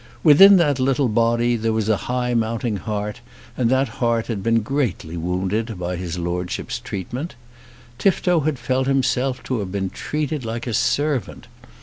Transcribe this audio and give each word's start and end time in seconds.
Within 0.23 0.57
that 0.57 0.79
little 0.79 1.09
body 1.09 1.55
there 1.55 1.73
was 1.73 1.87
a 1.87 1.95
high 2.09 2.33
mounting 2.33 2.77
heart, 2.77 3.21
and 3.55 3.69
that 3.69 3.87
heart 4.01 4.25
had 4.25 4.41
been 4.41 4.63
greatly 4.63 5.15
wounded 5.15 5.77
by 5.77 5.95
his 5.95 6.17
Lordship's 6.17 6.79
treatment. 6.79 7.35
Tifto 7.99 8.39
had 8.39 8.57
felt 8.57 8.87
himself 8.87 9.43
to 9.43 9.59
have 9.59 9.71
been 9.71 9.91
treated 9.91 10.43
like 10.43 10.65
a 10.65 10.73
servant. 10.73 11.45